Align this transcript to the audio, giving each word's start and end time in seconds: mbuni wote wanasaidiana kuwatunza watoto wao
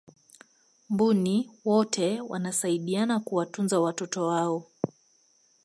mbuni 0.89 1.51
wote 1.65 2.21
wanasaidiana 2.21 3.19
kuwatunza 3.19 3.79
watoto 3.79 4.27
wao 4.27 4.65